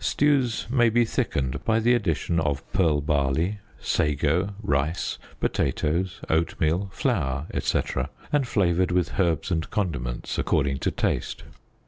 [0.00, 7.46] Stews may be thickened by the addition of pearl barley, sago, rice, potatoes, oatmeal, flour,
[7.56, 7.80] &c,
[8.32, 11.44] and flavoured with herbs and condiments according to taste.